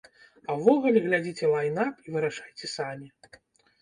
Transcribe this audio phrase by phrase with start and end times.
[0.49, 3.07] А ўвогуле, глядзіце лайн-ап і вырашайце самі.